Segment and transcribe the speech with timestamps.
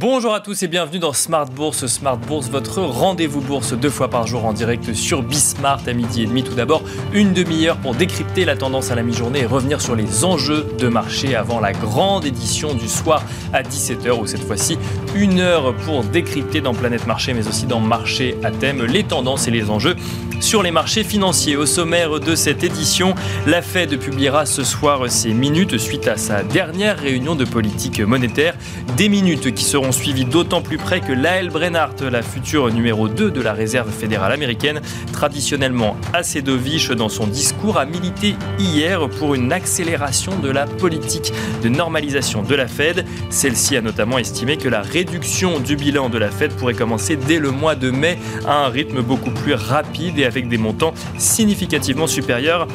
[0.00, 1.86] Bonjour à tous et bienvenue dans Smart Bourse.
[1.86, 6.22] Smart Bourse, votre rendez-vous bourse deux fois par jour en direct sur Bismart à midi
[6.22, 6.42] et demi.
[6.42, 10.24] Tout d'abord, une demi-heure pour décrypter la tendance à la mi-journée et revenir sur les
[10.24, 14.78] enjeux de marché avant la grande édition du soir à 17h ou cette fois-ci
[15.14, 19.48] une heure pour décrypter dans Planète Marché mais aussi dans Marché à thème les tendances
[19.48, 19.96] et les enjeux
[20.40, 21.56] sur les marchés financiers.
[21.56, 23.14] Au sommaire de cette édition,
[23.46, 28.54] la Fed publiera ce soir ses minutes suite à sa dernière réunion de politique monétaire.
[28.96, 33.30] Des minutes qui seront suivis d'autant plus près que Lael Brennhardt, la future numéro 2
[33.30, 34.80] de la réserve fédérale américaine,
[35.12, 41.32] traditionnellement assez dovish dans son discours, a milité hier pour une accélération de la politique
[41.62, 43.04] de normalisation de la Fed.
[43.28, 47.38] Celle-ci a notamment estimé que la réduction du bilan de la Fed pourrait commencer dès
[47.38, 52.06] le mois de mai à un rythme beaucoup plus rapide et avec des montants significativement
[52.06, 52.68] supérieurs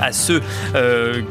[0.00, 0.42] à ceux
[0.74, 1.22] euh,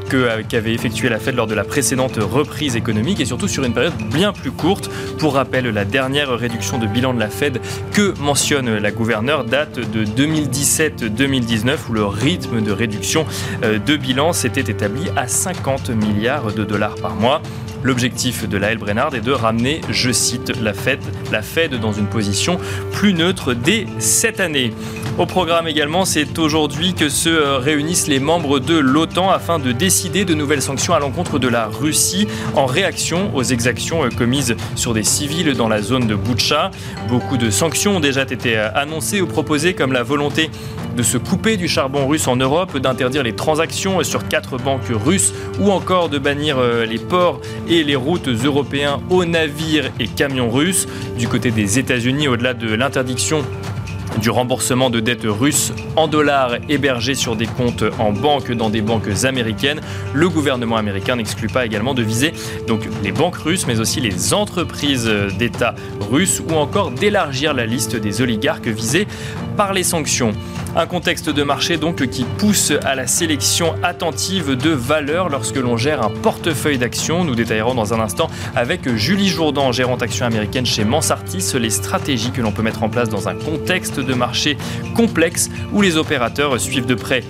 [0.47, 3.95] qu'avait effectué la Fed lors de la précédente reprise économique et surtout sur une période
[4.13, 4.89] bien plus courte.
[5.19, 7.59] Pour rappel, la dernière réduction de bilan de la Fed
[7.91, 13.25] que mentionne la gouverneure date de 2017-2019 où le rythme de réduction
[13.63, 17.41] euh, de bilan s'était établi à 50 milliards de dollars par mois.
[17.83, 18.77] L'objectif de la L.
[18.77, 22.57] Brennard est de ramener, je cite, la Fed, dans une position
[22.93, 24.73] plus neutre dès cette année.
[25.19, 29.71] Au programme également, c'est aujourd'hui que se euh, réunissent les membres de l'OTAN afin de
[29.71, 34.55] décider de nouvelles sanctions à l'encontre de la Russie en réaction aux exactions euh, commises
[34.75, 36.71] sur des civils dans la zone de Boutcha.
[37.09, 40.49] Beaucoup de sanctions ont déjà été euh, annoncées ou proposées comme la volonté
[40.97, 45.31] de se couper du charbon russe en Europe, d'interdire les transactions sur quatre banques russes
[45.59, 47.41] ou encore de bannir les ports
[47.81, 50.87] les routes européens aux navires et camions russes.
[51.17, 53.43] Du côté des États-Unis, au-delà de l'interdiction
[54.21, 58.81] du remboursement de dettes russes en dollars hébergées sur des comptes en banque dans des
[58.81, 59.81] banques américaines.
[60.13, 62.33] Le gouvernement américain n'exclut pas également de viser
[62.67, 65.09] donc les banques russes, mais aussi les entreprises
[65.39, 65.73] d'État
[66.11, 69.07] russes ou encore d'élargir la liste des oligarques visés
[69.55, 70.31] par les sanctions.
[70.75, 75.77] Un contexte de marché donc qui pousse à la sélection attentive de valeurs lorsque l'on
[75.77, 77.23] gère un portefeuille d'actions.
[77.23, 82.31] Nous détaillerons dans un instant avec Julie Jourdan, gérante action américaine chez Mansartis, les stratégies
[82.31, 84.57] que l'on peut mettre en place dans un contexte de marché
[84.95, 87.23] complexe où les opérateurs suivent de près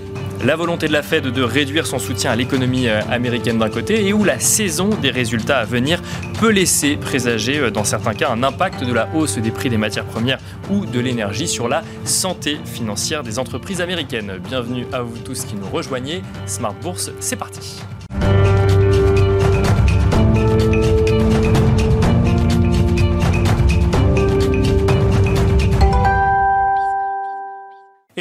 [0.45, 4.05] la volonté de la Fed de réduire son soutien à l'économie euh, américaine d'un côté
[4.05, 6.01] et où la saison des résultats à venir
[6.39, 9.77] peut laisser présager euh, dans certains cas un impact de la hausse des prix des
[9.77, 10.39] matières premières
[10.69, 14.39] ou de l'énergie sur la santé financière des entreprises américaines.
[14.49, 16.21] Bienvenue à vous tous qui nous rejoignez.
[16.45, 17.81] Smart Bourse, c'est parti.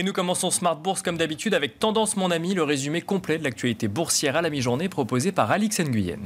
[0.03, 3.45] Et nous commençons Smart Bourse comme d'habitude avec Tendance Mon Ami, le résumé complet de
[3.45, 6.19] l'actualité boursière à la mi-journée proposé par Alix Nguyen.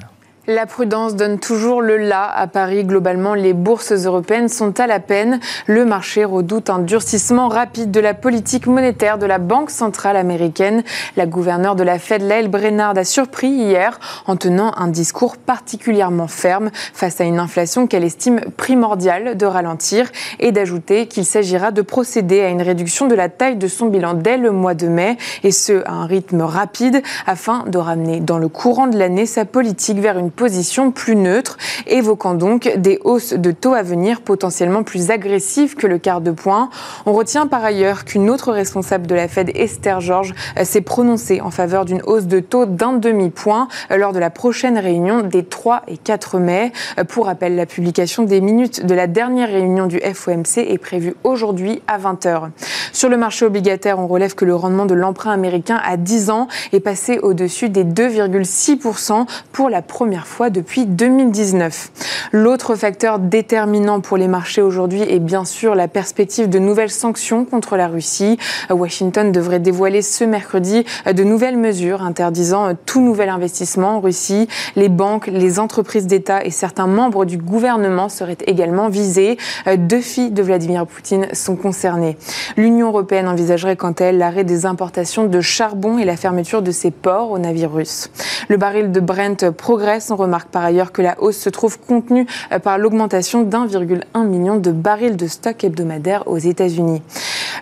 [0.48, 2.84] La prudence donne toujours le là à Paris.
[2.84, 5.40] Globalement, les bourses européennes sont à la peine.
[5.66, 10.84] Le marché redoute un durcissement rapide de la politique monétaire de la Banque centrale américaine.
[11.16, 16.28] La gouverneure de la Fed, Lael Brennard, a surpris hier en tenant un discours particulièrement
[16.28, 21.82] ferme face à une inflation qu'elle estime primordiale de ralentir et d'ajouter qu'il s'agira de
[21.82, 25.18] procéder à une réduction de la taille de son bilan dès le mois de mai
[25.42, 29.44] et ce à un rythme rapide afin de ramener dans le courant de l'année sa
[29.44, 34.82] politique vers une position plus neutre, évoquant donc des hausses de taux à venir potentiellement
[34.82, 36.70] plus agressives que le quart de point.
[37.06, 41.40] On retient par ailleurs qu'une autre responsable de la Fed, Esther George, euh, s'est prononcée
[41.40, 45.44] en faveur d'une hausse de taux d'un demi-point euh, lors de la prochaine réunion des
[45.44, 46.72] 3 et 4 mai.
[46.98, 51.14] Euh, pour rappel, la publication des minutes de la dernière réunion du FOMC est prévue
[51.24, 52.50] aujourd'hui à 20h.
[52.92, 56.48] Sur le marché obligataire, on relève que le rendement de l'emprunt américain à 10 ans
[56.72, 61.90] est passé au-dessus des 2,6% pour la première fois depuis 2019.
[62.32, 67.44] L'autre facteur déterminant pour les marchés aujourd'hui est bien sûr la perspective de nouvelles sanctions
[67.44, 68.38] contre la Russie.
[68.70, 74.48] Washington devrait dévoiler ce mercredi de nouvelles mesures interdisant tout nouvel investissement en Russie.
[74.74, 79.38] Les banques, les entreprises d'État et certains membres du gouvernement seraient également visés.
[79.76, 82.16] Deux filles de Vladimir Poutine sont concernées.
[82.56, 86.70] L'Union européenne envisagerait quant à elle l'arrêt des importations de charbon et la fermeture de
[86.70, 88.10] ses ports aux navires russes.
[88.48, 92.26] Le baril de Brent progresse on remarque par ailleurs que la hausse se trouve contenue
[92.50, 97.02] euh, par l'augmentation d'1,1 million de barils de stock hebdomadaire aux États-Unis.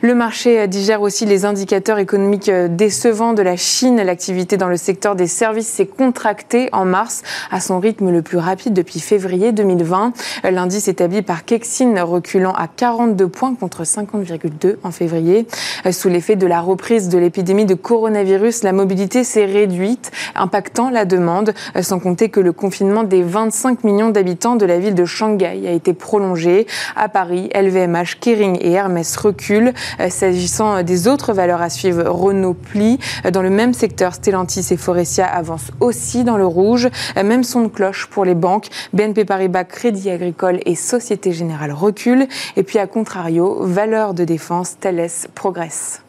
[0.02, 3.96] Le marché euh, digère aussi les indicateurs économiques euh, décevants de la Chine.
[3.96, 8.38] L'activité dans le secteur des services s'est contractée en mars à son rythme le plus
[8.38, 10.12] rapide depuis février 2020.
[10.44, 15.46] L'indice établi par Kexin reculant à 42 points contre 50,2 en février.
[15.90, 21.04] Sous l'effet de la reprise de l'épidémie de coronavirus, la mobilité s'est réduite, impactant la
[21.04, 25.66] demande, sans compter que le confinement des 25 millions d'habitants de la ville de Shanghai
[25.66, 26.66] a été prolongé.
[26.94, 29.72] À Paris, LVMH, Kering et Hermès reculent.
[29.98, 32.98] Euh, s'agissant des autres valeurs à suivre, Renault plie.
[33.32, 36.88] Dans le même secteur, Stellantis et Forestia avancent aussi dans le rouge.
[37.16, 38.68] Même son de cloche pour les banques.
[38.92, 42.28] BNP Paribas, Crédit Agricole et Société Générale reculent.
[42.56, 46.03] Et puis à contrario, valeurs de défense, Thales progresse.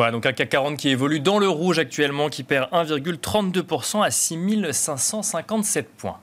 [0.00, 4.10] Voilà, donc un CAC 40 qui évolue dans le rouge actuellement, qui perd 1,32% à
[4.10, 6.16] 6557 points.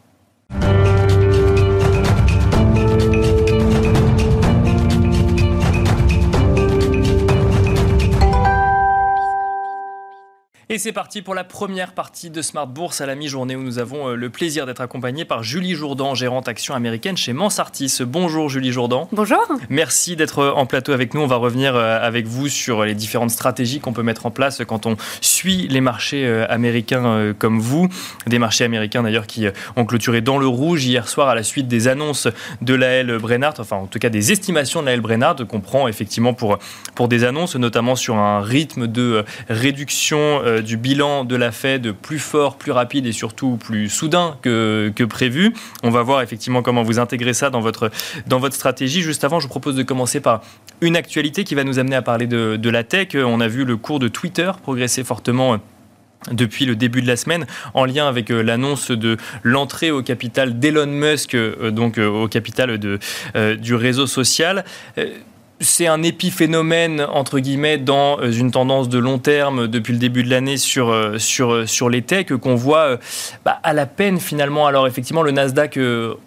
[10.70, 13.80] Et c'est parti pour la première partie de Smart Bourse à la mi-journée où nous
[13.80, 18.00] avons euh, le plaisir d'être accompagnés par Julie Jourdan, gérante action américaine chez Mansartis.
[18.02, 19.08] Bonjour Julie Jourdan.
[19.14, 19.40] Bonjour.
[19.70, 21.22] Merci d'être en plateau avec nous.
[21.22, 24.62] On va revenir euh, avec vous sur les différentes stratégies qu'on peut mettre en place
[24.68, 27.88] quand on suit les marchés euh, américains comme vous.
[28.26, 29.48] Des marchés américains d'ailleurs qui
[29.78, 32.28] ont clôturé dans le rouge hier soir à la suite des annonces
[32.62, 36.34] de l'AL Brennard, enfin en tout cas des estimations de l'AL Brennard qu'on prend effectivement
[36.34, 36.60] pour,
[36.94, 41.92] pour des annonces, notamment sur un rythme de réduction euh, du bilan de la Fed
[41.92, 45.54] plus fort, plus rapide et surtout plus soudain que, prévu.
[45.84, 47.90] On va voir effectivement comment vous intégrez ça dans votre,
[48.28, 49.02] dans votre stratégie.
[49.02, 50.42] Juste avant, je vous propose de commencer par
[50.82, 53.10] une actualité qui va nous amener à parler de, la tech.
[53.16, 55.58] On a vu le cours de Twitter progresser fortement euh,
[56.32, 60.60] depuis le début de la semaine, en lien avec euh, l'annonce de l'entrée au capital
[60.60, 61.38] d'Elon Musk,
[61.72, 63.00] donc au capital de,
[63.56, 64.66] du réseau social
[65.60, 70.24] c'est un épiphénomène entre guillemets dans euh, une tendance de long terme depuis le début
[70.24, 73.00] de l'année sur euh, sur euh, sur les techs qu'on voit
[73.44, 74.68] bah, à la peine finalement.
[74.68, 75.80] Alors effectivement le Nasdaq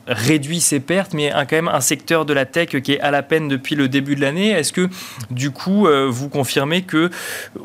[0.07, 3.23] réduit ses pertes, mais quand même un secteur de la tech qui est à la
[3.23, 4.51] peine depuis le début de l'année.
[4.51, 4.89] Est-ce que
[5.31, 7.11] du coup vous confirmez que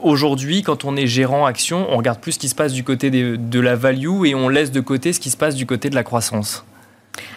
[0.02, 3.10] aujourd'hui quand on est gérant action, on regarde plus ce qui se passe du côté
[3.10, 5.96] de la value et on laisse de côté ce qui se passe du côté de
[5.96, 6.66] la croissance?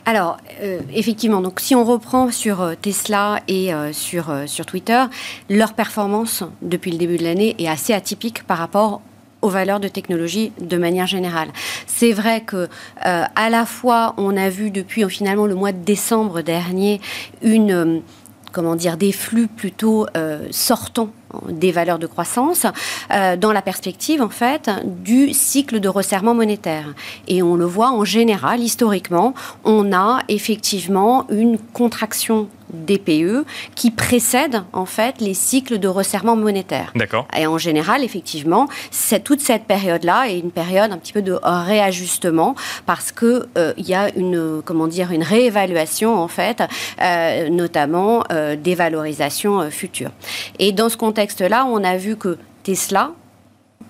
[0.08, 4.32] Alors, euh, effectivement, donc si on reprend sur euh, Tesla et euh, sur,
[4.66, 5.04] Twitter,
[5.50, 9.02] leur performance depuis le début de l'année est assez atypique par rapport
[9.42, 11.50] aux valeurs de technologie de manière générale.
[11.86, 12.68] C'est vrai que
[13.02, 17.00] à la fois on a vu depuis finalement le mois de décembre dernier
[17.42, 18.02] une
[18.50, 20.06] comment dire des flux plutôt
[20.50, 21.10] sortants
[21.48, 22.66] des valeurs de croissance
[23.10, 26.94] euh, dans la perspective en fait du cycle de resserrement monétaire.
[27.26, 29.34] Et on le voit en général, historiquement,
[29.64, 33.44] on a effectivement une contraction DPE
[33.74, 36.92] qui précède en fait les cycles de resserrement monétaire.
[36.94, 37.26] D'accord.
[37.36, 41.38] Et en général, effectivement, c'est toute cette période-là est une période un petit peu de
[41.42, 42.54] réajustement
[42.86, 46.62] parce que euh, il y a une comment dire une réévaluation en fait,
[47.00, 48.24] euh, notamment
[48.62, 50.10] des valorisations futures.
[50.58, 53.10] Et dans ce contexte contexte-là, on a vu que Tesla,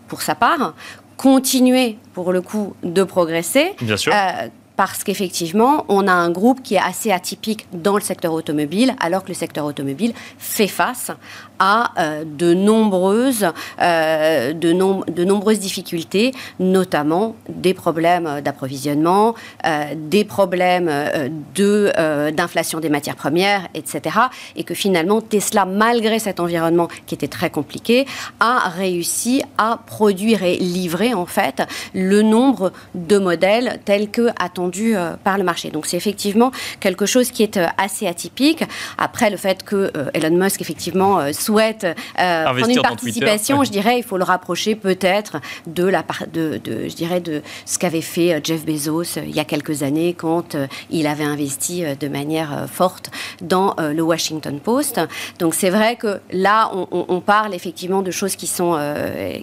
[0.06, 0.74] pour sa part,
[1.16, 3.74] continuait pour le coup de progresser.
[3.82, 4.12] Bien sûr.
[4.14, 4.48] Euh,
[4.78, 9.24] parce qu'effectivement, on a un groupe qui est assez atypique dans le secteur automobile, alors
[9.24, 11.10] que le secteur automobile fait face
[11.58, 13.48] à euh, de, nombreuses,
[13.82, 19.34] euh, de, de, nombreuses difficultés, notamment des problèmes d'approvisionnement,
[19.66, 20.88] euh, des problèmes
[21.56, 24.16] d'inflation des matières premières, etc.
[24.54, 28.06] Et que finalement, Tesla, malgré cet environnement qui était très compliqué,
[28.38, 31.64] a réussi à produire et livrer en fait
[31.94, 35.70] le nombre de modèles tels que attendus euh, par le marché.
[35.70, 38.62] Donc c'est effectivement quelque chose qui est euh, assez atypique.
[38.96, 44.02] Après le fait que euh, Elon Musk effectivement souhaite prendre une participation, je dirais, il
[44.02, 48.64] faut le rapprocher peut-être de la de, de, je dirais de ce qu'avait fait Jeff
[48.64, 50.56] Bezos il y a quelques années quand
[50.90, 53.10] il avait investi de manière forte
[53.40, 55.00] dans le Washington Post.
[55.38, 58.78] Donc c'est vrai que là on, on, parle effectivement de choses qui sont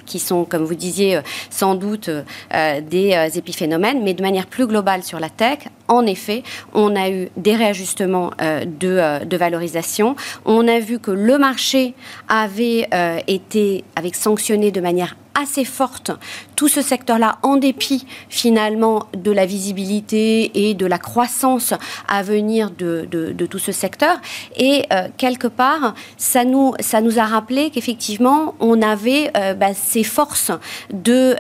[0.05, 2.09] qui sont comme vous disiez sans doute
[2.51, 6.43] des épiphénomènes, mais de manière plus globale sur la tech, en effet,
[6.73, 10.15] on a eu des réajustements euh, euh, de, valorisation.
[10.45, 11.93] On a vu que le marché
[12.27, 16.11] avait euh, été avec sanctionné de manière assez forte
[16.55, 21.73] tout ce secteur-là, en dépit finalement de la visibilité et de la croissance
[22.07, 23.05] à venir de,
[23.49, 24.15] tout ce secteur.
[24.55, 24.85] Et
[25.17, 30.51] quelque part, ça nous, ça nous a rappelé qu'effectivement, on avait bah, ces forces
[30.93, 31.35] de,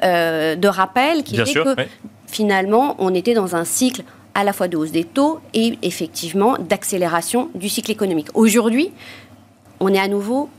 [0.55, 1.75] de rappel qui étaient que
[2.35, 6.57] finalement, on était dans un cycle à la fois de hausse des taux et effectivement
[6.59, 8.27] d'accélération du cycle économique.
[8.33, 8.91] Aujourd'hui,
[9.79, 10.49] on est à nouveau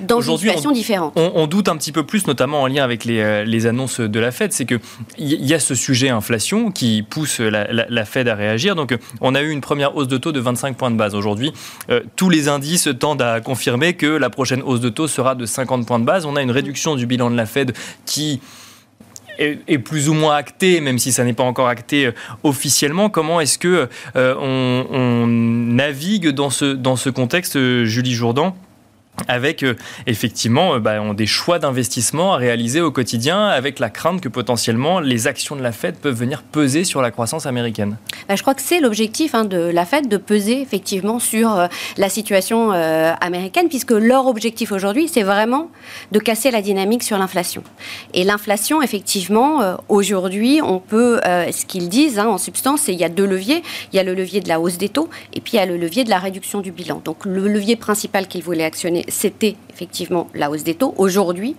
[0.00, 1.12] dans une situation différente.
[1.14, 4.32] On, doute un petit peu plus, notamment en lien avec les, euh, annonces de la
[4.32, 4.80] Fed, c'est qu'il
[5.18, 8.74] y, a ce sujet inflation qui pousse la, Fed à réagir.
[8.74, 11.14] Donc, on a eu une première hausse de taux de 25 points de base.
[11.14, 11.52] Aujourd'hui,
[11.90, 15.46] euh, tous les indices tendent à confirmer que la prochaine hausse de taux sera de
[15.46, 16.26] 50 points de base.
[16.26, 17.72] On a une réduction du bilan de la Fed
[18.04, 18.40] qui
[19.38, 22.10] est, plus ou moins acté, même si ça n'est pas encore acté
[22.42, 23.10] officiellement.
[23.10, 28.56] Comment est-ce que on, on, navigue dans ce, dans ce contexte, Julie Jourdan?
[29.28, 29.74] Avec euh,
[30.06, 35.00] effectivement euh, bah, des choix d'investissement à réaliser au quotidien, avec la crainte que potentiellement
[35.00, 37.96] les actions de la Fed peuvent venir peser sur la croissance américaine.
[38.28, 41.66] Bah, je crois que c'est l'objectif hein, de la Fed de peser effectivement sur euh,
[41.96, 45.70] la situation américaine, puisque leur objectif aujourd'hui, c'est vraiment
[46.12, 47.62] de casser la dynamique sur l'inflation.
[48.12, 53.08] Et l'inflation, effectivement, aujourd'hui, on peut, ce qu'ils disent hein, en substance, il y a
[53.08, 53.62] deux leviers.
[53.92, 55.66] Il y a le levier de la hausse des taux, et puis il y a
[55.66, 57.00] le levier de la réduction du bilan.
[57.04, 60.94] Donc le levier principal qu'ils voulaient actionner c'était effectivement la hausse des taux.
[60.96, 61.56] Aujourd'hui,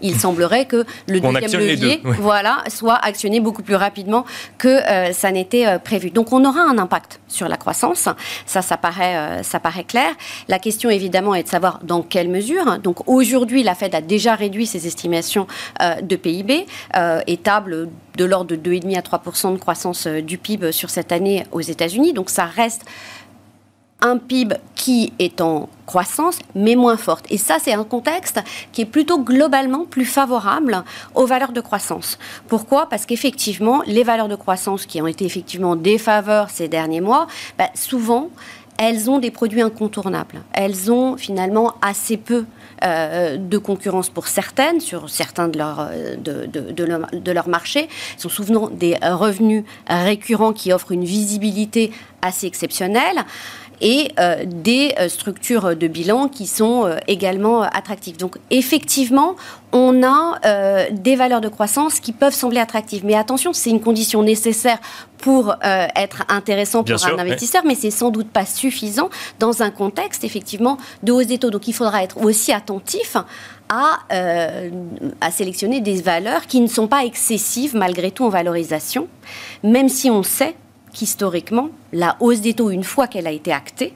[0.00, 4.24] il semblerait que le deuxième levier voilà, soit actionné beaucoup plus rapidement
[4.58, 6.10] que euh, ça n'était euh, prévu.
[6.10, 8.08] Donc on aura un impact sur la croissance,
[8.46, 10.12] ça, ça paraît, euh, ça paraît clair.
[10.48, 12.78] La question évidemment est de savoir dans quelle mesure.
[12.78, 15.46] Donc aujourd'hui, la Fed a déjà réduit ses estimations
[16.02, 16.66] de PIB,
[17.26, 21.60] étable de l'ordre de 2,5 à 3% de croissance du PIB sur cette année aux
[21.60, 22.12] États-Unis.
[22.12, 22.84] Donc ça reste
[24.04, 27.24] un PIB qui est en croissance, mais moins forte.
[27.30, 28.38] Et ça, c'est un contexte
[28.72, 30.84] qui est plutôt globalement plus favorable
[31.14, 32.18] aux valeurs de croissance.
[32.46, 32.88] Pourquoi?
[32.88, 37.26] Parce qu'effectivement, les valeurs de croissance qui ont été effectivement défaveurs ces derniers mois,
[37.58, 38.28] bah, souvent,
[38.76, 40.42] elles ont des produits incontournables.
[40.52, 42.44] Elles ont finalement assez peu
[42.84, 47.88] euh, de concurrence pour certaines, sur certains de leurs de, de, marché.
[48.16, 53.24] sont souvent des revenus récurrents qui offrent une visibilité assez exceptionnelle
[53.80, 58.16] et euh, des euh, structures de bilan qui sont euh, également attractives.
[58.16, 59.36] Donc effectivement,
[59.72, 60.38] on a
[60.92, 63.04] des valeurs de croissance qui peuvent sembler attractives.
[63.04, 64.78] Mais attention, c'est une condition nécessaire
[65.18, 70.22] pour être intéressant pour un investisseur, mais c'est sans doute pas suffisant dans un contexte
[70.22, 71.50] effectivement de hausse des taux.
[71.50, 73.16] Donc il faudra être aussi attentif
[73.68, 73.98] à,
[75.20, 79.08] à, sélectionner des valeurs qui ne sont pas excessives malgré tout en valorisation,
[79.64, 80.54] même si on sait
[80.94, 83.92] qu'historiquement, la hausse des taux, une fois qu'elle a été actée,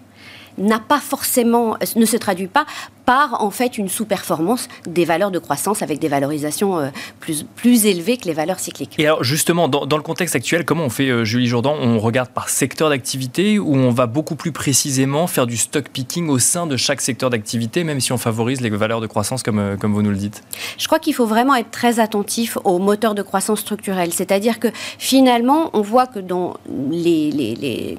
[0.59, 2.67] n'a pas forcément, ne se traduit pas
[3.09, 6.89] par en fait une sous-performance des valeurs de croissance avec des valorisations euh,
[7.21, 8.97] plus, plus élevées que les valeurs cycliques.
[8.99, 11.75] Et alors justement, dans, le contexte actuel, comment on fait, euh, Julie Jourdan?
[11.81, 16.29] On regarde par secteur d'activité ou on va beaucoup plus précisément faire du stock picking
[16.29, 19.59] au sein de chaque secteur d'activité, même si on favorise les valeurs de croissance comme,
[19.59, 20.45] euh, comme vous nous le dites?
[20.77, 24.13] Je crois qu'il faut vraiment être très attentif aux moteurs de croissance structurelle.
[24.13, 26.59] C'est-à-dire que finalement, on voit que dans
[26.91, 27.99] les, les, les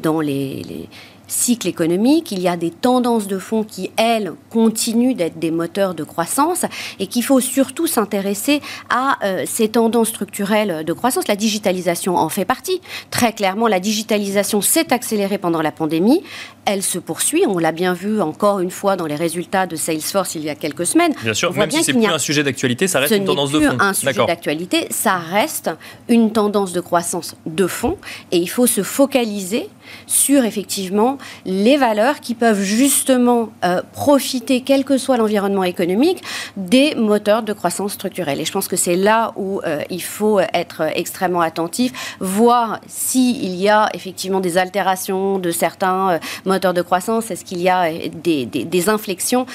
[0.00, 0.88] dans les, les
[1.28, 5.94] cycle économique, il y a des tendances de fond qui, elles, continuent d'être des moteurs
[5.94, 6.64] de croissance
[6.98, 11.28] et qu'il faut surtout s'intéresser à euh, ces tendances structurelles de croissance.
[11.28, 12.80] La digitalisation en fait partie.
[13.10, 16.22] Très clairement, la digitalisation s'est accélérée pendant la pandémie.
[16.64, 17.44] Elle se poursuit.
[17.46, 20.54] On l'a bien vu encore une fois dans les résultats de Salesforce il y a
[20.54, 21.14] quelques semaines.
[21.22, 23.76] Bien sûr, même si c'est plus un sujet d'actualité, ça reste une tendance de fond.
[23.80, 25.70] un sujet d'actualité, ça reste
[26.08, 27.96] une tendance de croissance de fond
[28.32, 29.68] et il faut se focaliser
[30.06, 36.22] sur effectivement les valeurs qui peuvent justement euh, profiter, quel que soit l'environnement économique,
[36.56, 38.40] des moteurs de croissance structurelle.
[38.40, 43.54] Et je pense que c'est là où euh, il faut être extrêmement attentif, voir s'il
[43.54, 47.90] y a effectivement des altérations de certains euh, moteurs de croissance, est-ce qu'il y a
[47.90, 49.46] des, inflexions.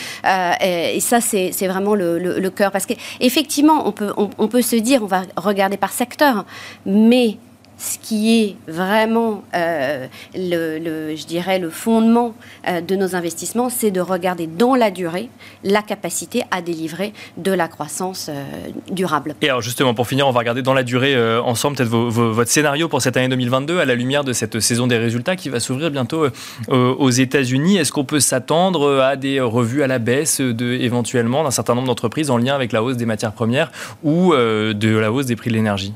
[0.62, 2.72] Et, ça, c'est vraiment le, cœur.
[2.72, 6.46] Parce qu'effectivement, on peut, on peut se dire, on va regarder par secteur,
[6.86, 7.38] mais
[7.84, 12.34] ce qui est vraiment, euh, le, je dirais, le fondement
[12.66, 15.30] euh, de nos investissements, c'est de regarder dans la durée
[15.66, 18.42] la capacité à délivrer de la croissance euh,
[18.90, 19.36] durable.
[19.42, 22.88] Et alors justement, pour finir, on va regarder dans la durée ensemble peut-être votre scénario
[22.88, 25.92] pour cette année 2022 à la lumière de cette saison des résultats qui va s'ouvrir
[25.92, 26.28] bientôt
[26.70, 27.78] aux États-Unis.
[27.78, 31.88] Est-ce qu'on peut s'attendre à des revues à la baisse de, éventuellement d'un certain nombre
[31.88, 33.72] d'entreprises en lien avec la hausse des matières premières
[34.04, 35.94] ou de la hausse des prix de l'énergie?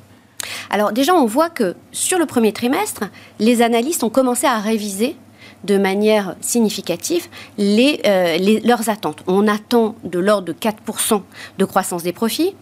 [0.70, 3.06] Alors déjà, on voit que sur le premier trimestre,
[3.40, 5.16] les analystes ont commencé à réviser
[5.64, 7.28] de manière significative
[7.60, 9.24] euh, leurs attentes.
[9.28, 11.22] On attend de l'ordre de 4%
[11.58, 12.56] de croissance des profits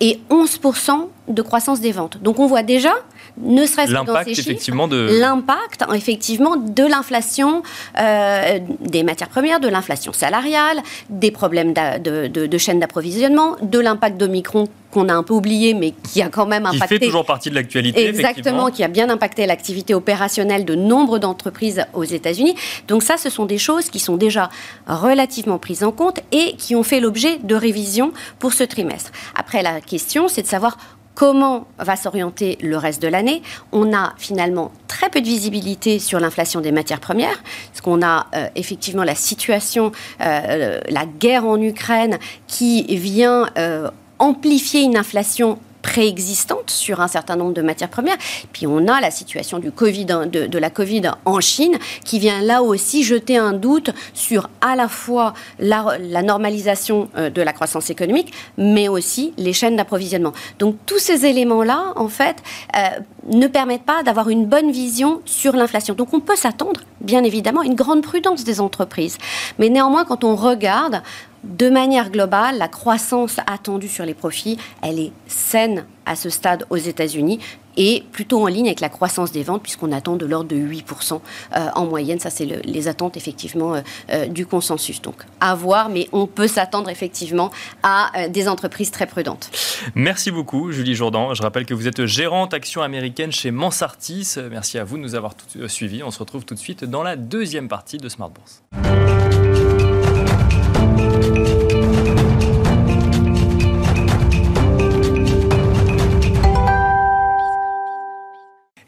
[0.00, 2.22] et 11% de croissance des ventes.
[2.22, 2.94] Donc on voit déjà
[3.42, 5.18] ne serait-ce que dans ces effectivement de...
[5.20, 7.62] l'impact effectivement de l'inflation
[7.98, 10.78] euh, des matières premières, de l'inflation salariale,
[11.10, 15.92] des problèmes de, de, chaîne d'approvisionnement, de l'impact d'Omicron qu'on a un peu oublié, mais
[16.02, 16.96] qui a quand même impacté.
[16.96, 18.08] Qui fait toujours partie de l'actualité.
[18.08, 22.54] Exactement, qui a bien impacté l'activité opérationnelle de nombre d'entreprises aux États-Unis.
[22.86, 24.48] Donc ça, ce sont des choses qui sont déjà
[24.86, 29.12] relativement prises en compte et qui ont fait l'objet de révisions pour ce trimestre.
[29.34, 30.78] Après, la question, c'est de savoir
[31.18, 33.42] comment va s'orienter le reste de l'année.
[33.72, 38.28] On a finalement très peu de visibilité sur l'inflation des matières premières, parce qu'on a
[38.36, 45.58] euh, effectivement la situation, euh, la guerre en Ukraine qui vient euh, amplifier une inflation
[45.88, 48.18] préexistante sur un certain nombre de matières premières.
[48.52, 52.62] Puis on a la situation du COVID, de, la Covid en Chine qui vient là
[52.62, 58.34] aussi jeter un doute sur à la fois la, normalisation euh, de la croissance économique,
[58.58, 60.34] mais aussi les chaînes d'approvisionnement.
[60.58, 62.36] Donc tous ces éléments-là, en fait,
[62.76, 62.80] euh,
[63.32, 65.94] ne permettent pas d'avoir une bonne vision sur l'inflation.
[65.94, 69.16] Donc on peut s'attendre, bien évidemment, à une grande prudence des entreprises.
[69.58, 71.02] Mais néanmoins, quand on regarde,
[71.44, 76.64] de manière globale, la croissance attendue sur les profits, elle est saine à ce stade
[76.70, 77.38] aux États-Unis
[77.78, 81.20] et plutôt en ligne avec la croissance des ventes, puisqu'on attend de l'ordre de 8%
[81.56, 82.18] euh, en moyenne.
[82.18, 83.80] Ça, c'est les attentes effectivement euh,
[84.10, 85.00] euh, du consensus.
[85.00, 87.52] Donc, à voir, mais on peut s'attendre effectivement
[87.84, 89.50] à des entreprises très prudentes.
[89.94, 91.34] Merci beaucoup, Julie Jourdan.
[91.34, 94.34] Je rappelle que vous êtes gérante action américaine chez Mansartis.
[94.50, 95.34] Merci à vous de nous avoir
[95.68, 96.02] suivis.
[96.02, 98.62] On se retrouve tout de suite dans la deuxième partie de Smart Bourse.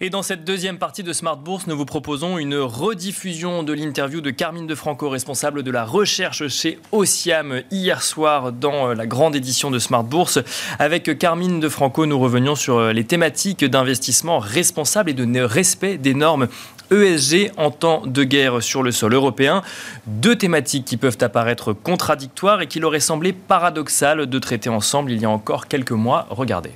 [0.03, 4.23] Et dans cette deuxième partie de Smart Bourse, nous vous proposons une rediffusion de l'interview
[4.23, 9.07] de Carmine De Franco, responsable de la recherche chez Ociam, hier soir dans euh, la
[9.07, 10.39] grande édition de Smart Bourse.
[10.79, 15.99] Avec Carmine De Franco, nous revenions sur euh, les thématiques d'investissement responsable et de respect
[15.99, 16.49] des normes
[16.91, 19.61] ESG en temps de guerre sur le sol européen.
[20.07, 25.21] Deux thématiques qui peuvent apparaître contradictoires et qu'il aurait semblé paradoxal de traiter ensemble il
[25.21, 26.27] y a encore quelques mois.
[26.31, 26.73] Regardez.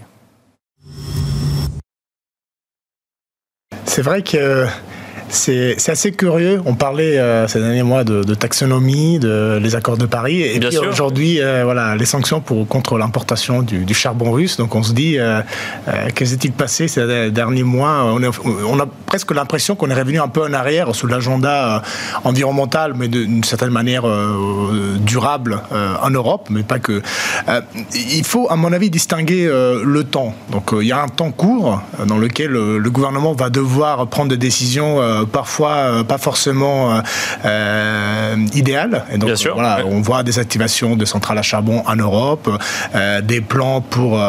[3.87, 4.66] C'est vrai que
[5.35, 6.62] c'est assez curieux.
[6.64, 10.79] On parlait euh, ces derniers mois de, taxonomie, de les accords de Paris, et puis
[10.79, 14.57] aujourd'hui, euh, voilà, les sanctions pour contre l'importation du, charbon russe.
[14.57, 15.41] Donc on se dit, euh,
[15.87, 18.05] qu'est-ce qui s'est-il passé ces derniers mois?
[18.05, 18.21] On,
[18.67, 21.83] on, a presque l'impression qu'on est revenu un peu en arrière sous l'agenda
[22.25, 24.05] environnemental, mais d'une certaine manière
[25.00, 25.61] durable
[26.03, 27.03] en Europe, mais pas que.
[27.95, 30.35] il faut, à mon avis, distinguer le temps.
[30.50, 34.37] Donc il y a un temps court dans lequel le gouvernement va devoir prendre des
[34.37, 37.00] décisions euh, parfois euh, pas forcément
[37.44, 39.04] euh, idéal.
[39.12, 42.50] Et donc, voilà, on voit des activations de centrales à charbon en Europe,
[43.22, 44.20] des plans pour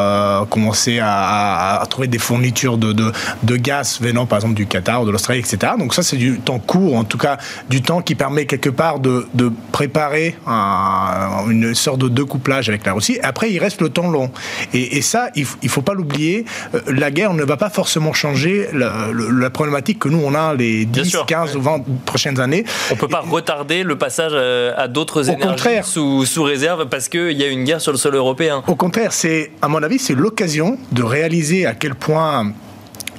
[0.49, 5.39] commencer à, trouver des fournitures de, de, gaz venant par exemple du Qatar, de l'Australie,
[5.39, 5.73] etc.
[5.77, 7.38] Donc ça, c'est du temps court, en tout cas
[7.69, 12.93] du temps qui permet quelque part de, de préparer une sorte de découplage avec la
[12.93, 13.19] Russie.
[13.23, 14.31] Après, il reste le temps long.
[14.73, 16.45] Et, ça, il ne faut pas l'oublier,
[16.88, 20.75] la guerre ne va pas forcément changer la, la problématique que nous, on a les
[20.84, 22.66] 10, 15 ou 20 prochaines années.
[22.92, 27.08] On ne peut pas retarder le passage euh, à d'autres énergies sous, sous réserve parce
[27.08, 28.64] qu'il y a une guerre sur le sol européen.
[28.68, 32.52] Au contraire, c'est, à mon avis, c'est l'occasion de réaliser à quel point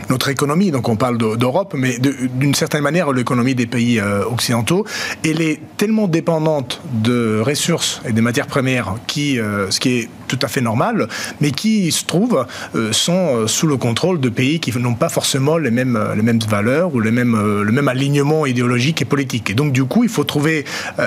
[0.09, 4.85] notre économie, donc on parle d'Europe, mais d'une certaine manière l'économie des pays euh, occidentaux,
[5.25, 10.09] elle est tellement dépendante de ressources et des matières premières, qui, euh, ce qui est
[10.29, 11.09] tout à fait normal,
[11.41, 15.57] mais qui se trouve euh, sont sous le contrôle de pays qui n'ont pas forcément
[15.59, 19.51] les mêmes, les mêmes valeurs ou le même alignement idéologique et politique.
[19.51, 20.65] Et donc du coup, il faut trouver,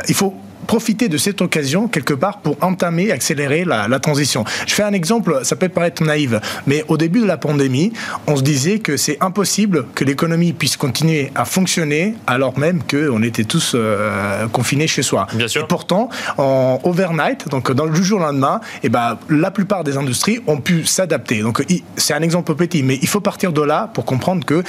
[0.08, 0.34] il faut
[0.67, 4.45] profiter de cette occasion quelque part pour entamer, accélérer la, transition.
[4.65, 6.32] Je fais un exemple, ça peut paraître naïf,
[6.67, 7.91] mais au début de la pandémie,
[8.28, 13.22] on se disait que c'est impossible que l'économie puisse continuer à fonctionner alors même qu'on
[13.24, 15.28] était tous euh, confinés chez soi.
[15.34, 15.63] Bien sûr.
[15.63, 19.84] Et pourtant, en overnight, donc dans le jour au lendemain, et eh ben, la plupart
[19.84, 21.41] des industries ont pu s'adapter.
[21.41, 21.63] Donc
[21.98, 24.63] c'est un exemple petit, mais il faut partir de là pour comprendre que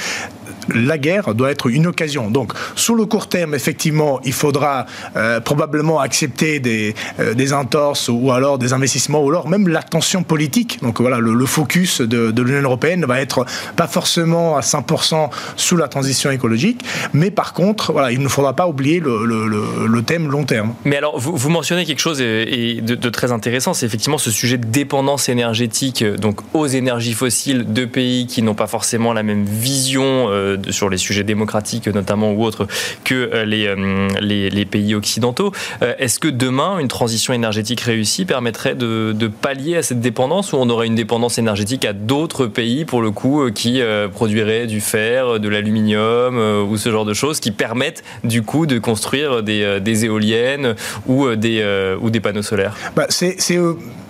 [0.73, 2.29] la guerre doit être une occasion.
[2.29, 8.09] Donc, sous le court terme, effectivement, il faudra euh, probablement accepter des, euh, des entorses
[8.09, 10.79] ou alors des investissements ou alors même l'attention politique.
[10.81, 13.45] Donc voilà, le, focus de, l'Union européenne va être
[13.75, 18.55] pas forcément à 100% sous la transition écologique, mais par contre, voilà, il ne faudra
[18.55, 20.73] pas oublier le, le, thème long terme.
[20.83, 24.57] Mais alors, vous, vous mentionnez quelque chose et, de, très intéressant, c'est effectivement ce sujet
[24.57, 29.45] de dépendance énergétique donc aux énergies fossiles de pays qui n'ont pas forcément la même
[29.45, 30.27] vision.
[30.29, 32.67] Euh, sur les sujets démocratiques notamment ou autres
[33.03, 35.51] que euh, euh, les, les, pays occidentaux.
[35.81, 40.57] Euh, est-ce que demain, une transition énergétique réussie permettrait de, pallier à cette dépendance ou
[40.57, 43.81] on aurait une dépendance énergétique à d'autres pays, pour le coup, qui
[44.13, 46.37] produiraient du fer, de l'aluminium
[46.69, 50.75] ou ce genre de choses qui permettent, du coup, de construire des, éoliennes
[51.07, 52.75] ou des, ou des panneaux solaires?
[52.95, 53.57] Bah, C'est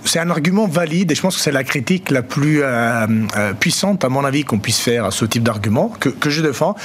[0.06, 3.06] c'est un argument valide et je pense que c'est la critique la plus euh,
[3.38, 6.42] euh, puissante, à mon avis, qu'on puisse faire à ce type d'argument que, que, je
[6.42, 6.76] défends.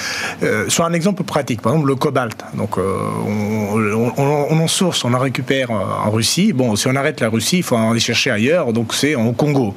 [0.43, 2.45] Euh, sur un exemple pratique, par exemple le cobalt.
[2.55, 6.53] Donc, on, on, en source, on en récupère en Russie.
[6.53, 8.73] Bon, si on arrête la Russie, il faut aller chercher ailleurs.
[8.73, 9.75] Donc, c'est au Congo.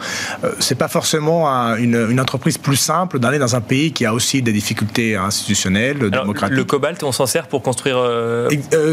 [0.60, 4.42] c'est pas forcément une, une, entreprise plus simple d'aller dans un pays qui a aussi
[4.42, 6.58] des difficultés institutionnelles, démocratiques.
[6.58, 7.98] Le cobalt, on s'en sert pour construire.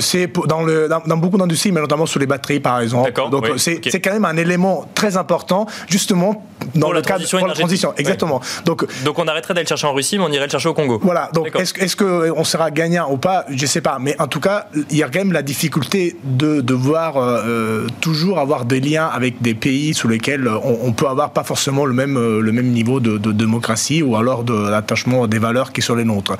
[0.00, 0.64] c'est dans,
[1.06, 3.12] dans, beaucoup d'industries, mais notamment sur les batteries, par exemple.
[3.30, 7.54] Donc, c'est quand même un un élément très important, justement, dans le cadre de la
[7.54, 7.94] transition.
[7.96, 8.40] Exactement.
[8.64, 10.74] Donc, donc on arrêterait d'aller le chercher en Russie, mais on irait le chercher au
[10.74, 11.00] Congo.
[11.02, 11.30] Voilà.
[11.32, 13.44] Donc est-ce est qu'on sera gagnant ou pas?
[13.48, 13.98] Je ne sais pas.
[14.00, 17.86] Mais en tout cas, il y a quand même la difficulté de devoir euh, euh,
[18.00, 21.84] toujours avoir des liens avec des pays sous lesquels on, on, peut avoir pas forcément
[21.84, 25.82] le même, euh, le même niveau de, démocratie ou alors de l'attachement des valeurs qui
[25.82, 26.36] sont les nôtres.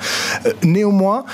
[0.63, 1.25] néanmoins,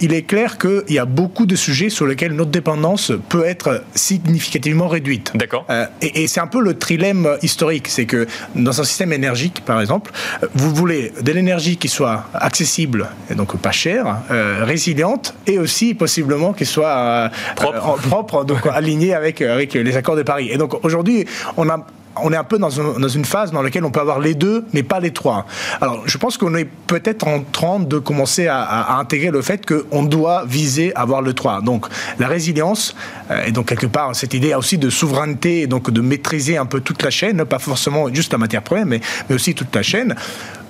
[0.00, 3.82] il est clair qu'il y a beaucoup de sujets sur lesquels notre dépendance peut être
[3.94, 5.32] significativement réduite.
[5.34, 5.66] D'accord.
[6.02, 7.88] Et, et c'est un peu le trilemme historique.
[7.88, 10.10] C'est que dans un système énergique, par exemple,
[10.54, 15.94] vous voulez de l'énergie qui soit accessible et donc pas chère, euh, résiliente et aussi
[15.94, 20.48] possiblement qui soit euh, propre, euh, propre donc alignée avec, avec les accords de Paris.
[20.50, 21.86] Et donc aujourd'hui, on a
[22.22, 24.82] on est un peu dans, une phase dans laquelle on peut avoir les deux, mais
[24.82, 25.46] pas les trois.
[25.80, 30.02] Alors, je pense qu'on est peut-être en train de commencer à, intégrer le fait qu'on
[30.02, 31.60] doit viser à avoir le trois.
[31.60, 31.86] Donc,
[32.18, 32.94] la résilience,
[33.30, 36.66] euh, et donc quelque part, cette idée aussi de souveraineté, et donc de maîtriser un
[36.66, 39.82] peu toute la chaîne, pas forcément juste la matière première, mais, mais aussi toute la
[39.82, 40.14] chaîne,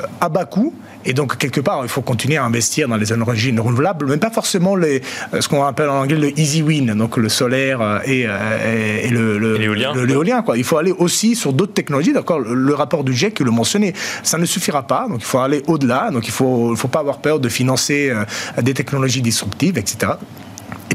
[0.01, 3.13] euh, à bas coût, et donc, quelque part, il faut continuer à investir dans les
[3.13, 5.01] énergies renouvelables, mais pas forcément les,
[5.33, 9.01] euh, ce qu'on appelle en anglais le easy win, donc le solaire euh, et, euh,
[9.05, 10.43] et, le, l'éolien.
[10.43, 10.59] quoi.
[10.59, 12.13] Il faut aller aussi sur d'autres technologies.
[12.13, 13.93] D'accord, le, rapport du GIEC le mentionnait.
[14.23, 16.11] Ça ne suffira pas, donc il faut aller au-delà.
[16.11, 18.13] Donc, il ne faut, faut pas avoir peur de financer
[18.61, 20.13] des technologies disruptives, etc.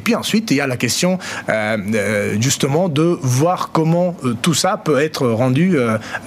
[0.03, 4.53] Puis ensuite, il y a la question euh, euh, justement de voir comment euh, tout
[4.53, 5.77] ça peut être rendu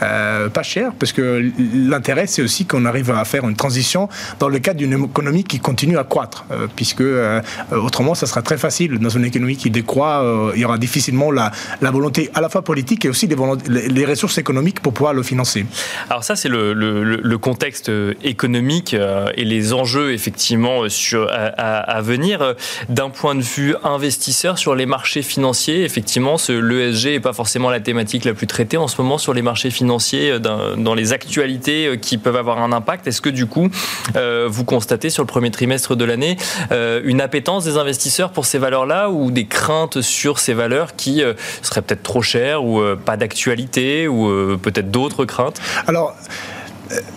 [0.01, 4.09] pas cher, parce que l'intérêt, c'est aussi qu'on arrive à faire une transition
[4.39, 7.05] dans le cadre d'une économie qui continue à croître, puisque
[7.71, 8.99] autrement, ça sera très facile.
[8.99, 13.05] Dans une économie qui décroît, il y aura difficilement la, volonté à la fois politique
[13.05, 13.29] et aussi
[13.69, 15.67] les, ressources économiques pour pouvoir le financer.
[16.11, 17.91] Alors ça, c'est le, contexte
[18.23, 20.83] économique et les enjeux, effectivement,
[21.57, 22.55] à venir.
[22.89, 25.85] D'un point de vue investisseur sur les marchés financiers.
[25.85, 29.43] Effectivement, l'ESG n'est pas forcément la thématique la plus traitée en ce moment sur les
[29.43, 30.39] marchés financiers, euh,
[30.77, 33.07] dans, les actualités euh, qui peuvent avoir un impact.
[33.07, 33.69] Est-ce que du coup,
[34.17, 36.37] euh, vous constatez sur le premier trimestre de l'année
[37.05, 41.23] une appétence des investisseurs pour ces valeurs-là ou des craintes sur ces valeurs qui
[41.63, 45.61] seraient peut-être trop chères ou pas d'actualité ou peut-être d'autres craintes?
[45.87, 46.15] Alors,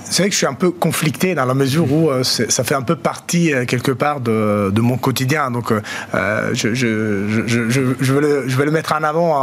[0.03, 2.75] c'est vrai que je suis un peu conflicté dans la mesure où euh, ça fait
[2.75, 5.51] un peu partie euh, quelque part de, mon quotidien.
[5.51, 6.67] Donc, euh, je,
[8.53, 9.34] vais le, mettre en avant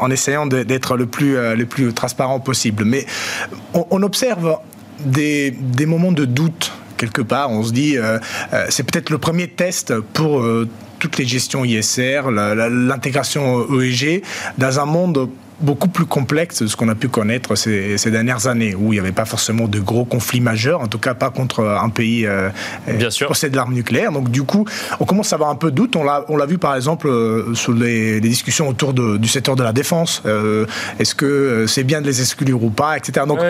[0.00, 2.84] en, essayant d'être le plus, le plus transparent possible.
[2.84, 3.06] Mais
[3.72, 4.58] on, observe
[5.00, 7.50] des, des, moments de doute quelque part.
[7.50, 7.96] On se dit,
[8.68, 10.44] c'est peut-être le premier test pour
[10.98, 14.22] toutes les gestions ISR, l'intégration EEG,
[14.58, 15.28] dans un monde
[15.60, 19.00] beaucoup plus complexe de ce qu'on a pu connaître ces, dernières années, où il n'y
[19.00, 22.50] avait pas forcément de gros conflits majeurs, en tout cas pas contre un pays euh,
[22.86, 23.28] Bien sûr.
[23.28, 24.12] possède l'arme nucléaire.
[24.12, 24.66] Donc du coup,
[25.00, 25.96] on commence à avoir un peu de doute.
[25.96, 30.22] On l'a vu par exemple euh, sur les, discussions autour du secteur de la défense.
[30.26, 30.66] Euh,
[30.98, 33.26] est-ce que c'est bien de les exclure ou pas, etc.
[33.26, 33.40] Donc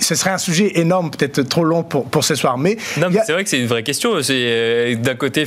[0.00, 2.56] ce serait un sujet énorme, peut-être trop long pour, pour ce soir.
[2.58, 4.12] Mais, c'est vrai que c'est une vraie question.
[4.14, 5.44] D'un côté,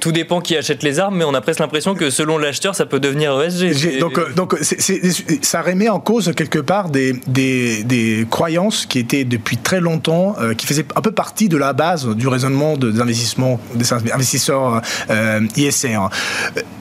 [0.00, 2.86] tout dépend qui achète les armes, mais on a presque l'impression que selon l'acheteur, ça
[2.86, 3.98] peut devenir ESG.
[3.98, 9.56] Donc, donc c'est ça remet en cause quelque part des, des, croyances qui étaient depuis
[9.56, 13.60] très longtemps, euh, qui faisaient un peu partie de la base du raisonnement des investissements
[13.74, 15.98] des investisseurs euh, ISR.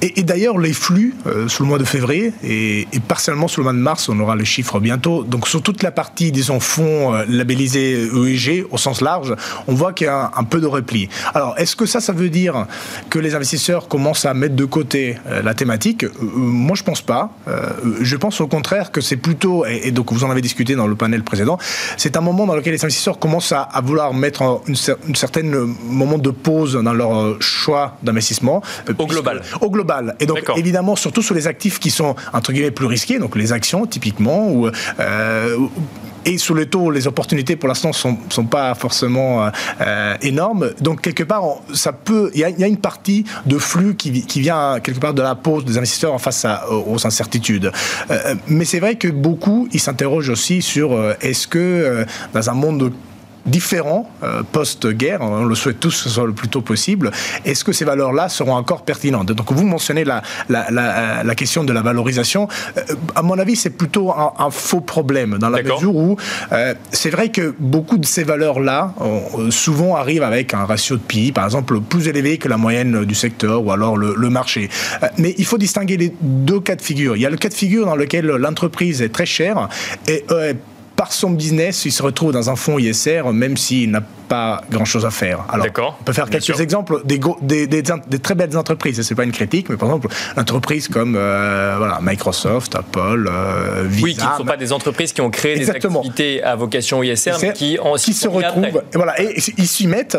[0.02, 3.74] Et, d'ailleurs, les flux euh, sous le mois de février et, partiellement sous le mois
[3.74, 5.24] de mars, on aura les chiffres bientôt.
[5.24, 9.36] Donc sur toute la partie, disons, fonds labellisés EEG au sens large,
[9.68, 11.10] on voit qu'il y a un, peu de repli.
[11.34, 12.66] Alors, est-ce que ça, ça veut dire
[13.10, 16.06] que les investisseurs commencent à mettre de côté la thématique?
[16.22, 17.32] Moi, je pense pas.
[18.02, 20.94] je pense au contraire que c'est plutôt, et, donc vous en avez discuté dans le
[20.94, 21.58] panel précédent,
[21.98, 24.76] c'est un moment dans lequel les investisseurs commencent à, vouloir mettre une,
[25.08, 25.50] une, certaine
[26.02, 28.62] moment de pause dans leur euh, choix d'investissement.
[28.90, 29.42] Euh, au global.
[29.62, 30.16] Au global.
[30.20, 33.54] Et donc évidemment, surtout sur les actifs qui sont entre guillemets plus risqués, donc les
[33.54, 35.58] actions typiquement, ou euh,
[36.26, 39.50] et sous le taux, les opportunités pour l'instant sont, sont pas forcément
[39.82, 40.72] euh, énormes.
[40.82, 45.00] Donc quelque part, ça peut, il y, a une partie de flux qui, vient quelque
[45.00, 47.72] part de la pause des investisseurs face à, aux incertitudes.
[48.10, 52.54] Euh, mais c'est vrai que beaucoup, ils s'interrogent aussi sur euh, est-ce que dans un
[52.54, 52.92] monde
[53.46, 57.12] différents euh, post-guerre, on le souhaite tous que ce soit le plus tôt possible,
[57.46, 59.32] est-ce que ces valeurs-là seront encore pertinentes?
[59.32, 62.48] Donc vous mentionnez la, la, la, la, question de la valorisation.
[62.78, 62.82] Euh,
[63.16, 66.18] à mon avis, c'est plutôt un, faux problème, dans la mesure où
[66.52, 68.94] euh, c'est vrai que beaucoup de ces valeurs-là,
[69.50, 73.16] souvent arrivent avec un ratio de PI, par exemple, plus élevé que la moyenne du
[73.16, 74.70] secteur ou alors le, le marché.
[75.18, 77.16] mais il faut distinguer les deux cas de figure.
[77.16, 79.68] Il y a le cas de figure dans lequel l'entreprise est très chère
[80.08, 80.24] et
[81.04, 85.06] par son business, il se retrouve dans un fonds ISR, même s'il n'a pas grand-chose
[85.06, 85.40] à faire.
[85.50, 85.68] Alors,
[86.00, 89.02] on peut faire quelques exemples des, des, des, très belles entreprises.
[89.02, 94.06] C'est pas une critique, mais par exemple, entreprises comme euh, voilà, Microsoft, Apple, euh, Visa.
[94.06, 97.34] Oui, qui ne sont pas des entreprises qui ont créé des activités à vocation ISR,
[97.42, 98.82] mais qui, en, qui se retrouvent.
[98.94, 100.18] Et voilà, et ils s'y mettent.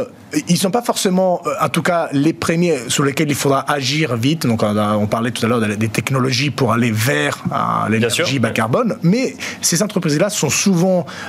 [0.48, 4.16] Ils sont pas forcément, euh, en tout cas, les premiers sur lesquels il faudra agir
[4.16, 4.46] vite.
[4.46, 7.42] Donc, on, parlait tout à l'heure des technologies pour aller vers
[7.88, 8.98] l'énergie bas carbone.
[9.02, 10.73] Mais ces entreprises-là sont souvent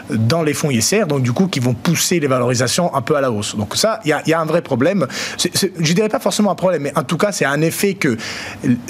[0.10, 3.22] dans les fonds ISR, donc du coup, qui vont pousser les valorisations un peu à
[3.22, 3.56] la hausse.
[3.56, 5.08] Donc ça, il y, a un vrai problème.
[5.38, 8.18] Je ne dirais pas forcément un problème, mais en tout cas, c'est un effet que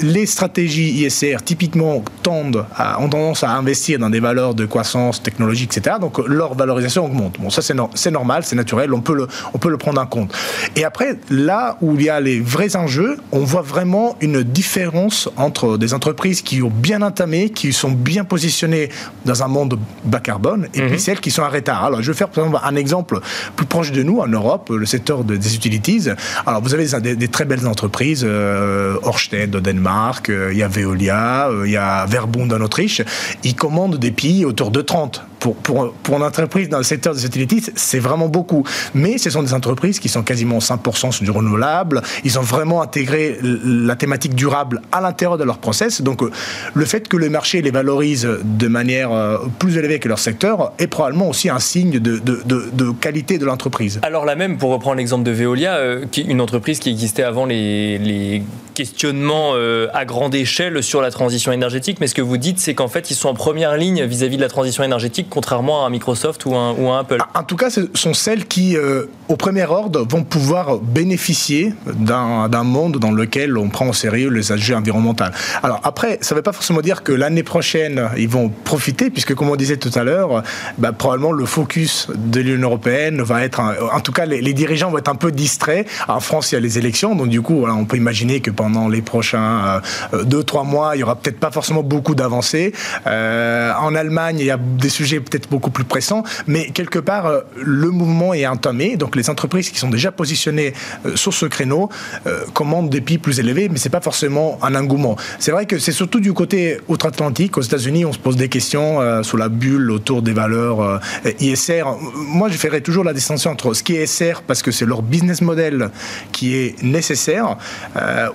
[0.00, 2.64] les stratégies ISR typiquement tendent
[2.98, 5.96] ont tendance à investir dans des valeurs de croissance technologique, etc.
[6.00, 7.38] Donc leur valorisation augmente.
[7.40, 10.32] Bon, ça c'est normal, c'est naturel, on peut, on peut le prendre en compte.
[10.74, 15.28] Et après, là où il y a les vrais enjeux, on voit vraiment une différence
[15.36, 18.88] entre des entreprises qui ont bien entamé, qui sont bien positionnées
[19.24, 20.98] dans un monde bas carbone, et puis mhm.
[20.98, 21.84] celles qui sont en retard.
[21.84, 23.20] Alors je vais faire par exemple un exemple
[23.56, 26.08] plus proche de nous en Europe, le secteur des utilities.
[26.46, 30.68] Alors vous avez des, très belles entreprises, euh, Orsted au Danemark, euh, il y a
[30.68, 33.02] Veolia, euh, il y a Verbund en Autriche.
[33.44, 35.22] Ils commandent des pays autour de 30
[35.54, 38.64] pour, une entreprise dans le secteur des utilities, c'est vraiment beaucoup.
[38.94, 42.02] Mais ce sont des entreprises qui sont quasiment 100% sur du renouvelable.
[42.24, 46.02] Ils ont vraiment intégré la thématique durable à l'intérieur de leur process.
[46.02, 46.30] Donc, euh,
[46.74, 50.72] le fait que le marché les valorise de manière euh, plus élevée que leur secteur
[50.78, 54.00] est probablement aussi un signe de, qualité de l'entreprise.
[54.02, 58.42] Alors là même, pour reprendre l'exemple de Veolia, euh, une entreprise qui existait avant les
[58.74, 59.54] questionnements
[59.92, 63.10] à grande échelle sur la transition énergétique, mais ce que vous dites, c'est qu'en fait,
[63.10, 66.72] ils sont en première ligne vis-à-vis de la transition énergétique contrairement à Microsoft ou un,
[66.72, 67.18] ou un Apple.
[67.34, 72.64] En tout cas, ce sont celles qui, euh, au premier ordre, vont pouvoir bénéficier d'un
[72.64, 75.24] monde dans lequel on prend au sérieux les enjeux environnementaux.
[75.62, 79.34] Alors après, ça ne veut pas forcément dire que l'année prochaine, ils vont profiter, puisque
[79.34, 80.42] comme on disait tout à l'heure,
[80.78, 84.98] bah, probablement le focus de l'Union européenne va être, en tout cas, les, dirigeants vont
[84.98, 85.86] être un peu distraits.
[86.08, 88.88] En France, il y a les élections, donc du coup, on peut imaginer que pendant
[88.88, 89.80] les prochains
[90.12, 92.72] 2-3 euh, mois, il y aura peut-être pas forcément beaucoup d'avancées.
[93.06, 97.26] Euh, en Allemagne, il y a des sujets peut-être beaucoup plus pressant, mais quelque part,
[97.26, 98.96] euh, le mouvement est entamé.
[99.16, 100.72] Les entreprises qui sont déjà positionnées
[101.04, 101.88] euh, sur ce créneau
[102.26, 105.16] euh, commandent des prix plus élevés, mais c'est pas forcément un engouement.
[105.38, 107.56] C'est vrai que c'est surtout du côté outre-Atlantique.
[107.56, 111.00] Aux États-Unis, on se pose des questions sur la bulle autour des valeurs
[111.40, 111.84] ISR.
[112.14, 115.02] Moi, je ferais toujours la distinction entre ce qui est SR parce que c'est leur
[115.02, 115.90] business model
[116.32, 117.56] qui est nécessaire,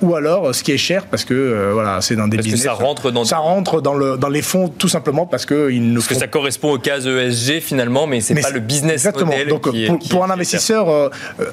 [0.02, 2.62] ou alors ce qui est cher parce que voilà, c'est dans des parce business.
[2.62, 5.72] Que ça rentre dans ça rentre dans le dans les fonds tout simplement parce que
[5.72, 9.32] ils parce que ça correspond au case ESG finalement, mais c'est pas le business exactement.
[9.32, 9.48] model.
[9.48, 11.46] Donc qui pour, pour un investisseur, euh, euh,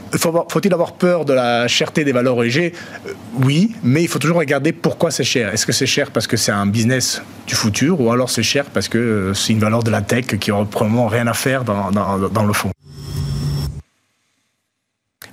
[0.49, 2.73] faut-il avoir peur de la cherté des valeurs ESG
[3.07, 5.53] euh, Oui, mais il faut toujours regarder pourquoi c'est cher.
[5.53, 8.67] Est-ce que c'est cher parce que c'est un business du futur, ou alors c'est cher
[8.67, 12.47] parce que c'est une valeur de la tech qui n'aura probablement rien à faire dans,
[12.47, 12.71] le fond?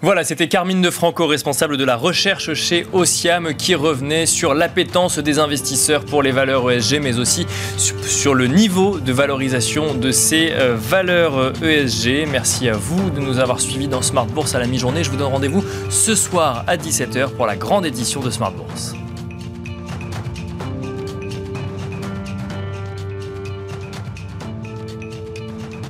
[0.06, 5.18] Voilà, c'était Carmine De Franco, responsable de la recherche chez Ociam, qui revenait sur l'appétence
[5.18, 10.52] des investisseurs pour les valeurs ESG, mais aussi sur le niveau de valorisation de ces
[10.52, 12.08] euh, valeurs ESG.
[12.08, 15.04] Euh, e Merci à vous de nous avoir suivis dans Smart Bourse à la mi-journée.
[15.04, 18.94] Je vous donne rendez-vous ce soir à 17h pour la grande édition de Smart Bourse.